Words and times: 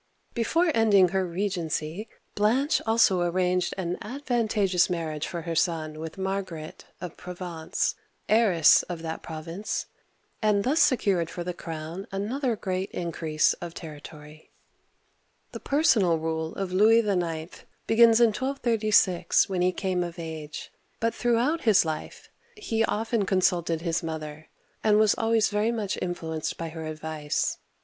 Before 0.33 0.71
ending 0.73 1.09
her 1.09 1.23
regency, 1.27 2.09
Blanche 2.33 2.81
also 2.87 3.21
arranged 3.21 3.75
an 3.77 3.99
advantageous 4.01 4.89
marriage 4.89 5.27
for 5.27 5.43
her 5.43 5.53
son 5.53 5.99
with 5.99 6.17
Margaret 6.17 6.85
of 6.99 7.15
Provence, 7.17 7.93
heiress 8.27 8.81
of 8.89 9.03
that 9.03 9.21
province, 9.21 9.85
and 10.41 10.63
thus 10.63 10.79
secured 10.81 11.29
for 11.29 11.43
the 11.43 11.53
crown 11.53 12.07
another 12.11 12.55
great 12.55 12.89
increase 12.89 13.53
of 13.61 13.75
territory. 13.75 14.49
The 15.51 15.59
personal 15.59 16.17
rule 16.17 16.55
of 16.55 16.73
Louis 16.73 17.07
IX. 17.07 17.63
begins 17.85 18.19
in 18.19 18.29
1236, 18.29 19.47
when 19.49 19.61
he 19.61 19.71
came 19.71 20.03
of 20.03 20.17
age, 20.17 20.71
but 20.99 21.13
throughout 21.13 21.61
his 21.61 21.85
life 21.85 22.27
he 22.55 22.83
often 22.85 23.27
con 23.27 23.37
av/v^Xi^ 23.37 23.51
LOUIS 23.51 23.51
IX. 23.51 23.53
(1226 23.53 23.53
1270) 23.53 23.53
129 23.53 23.65
suited 23.69 23.81
his 23.81 24.01
mother, 24.01 24.49
and 24.83 24.97
was 24.97 25.13
always 25.13 25.53
much 25.53 25.97
influenced 26.01 26.57
by 26.57 26.69
her 26.69 26.87
advice. 26.87 27.59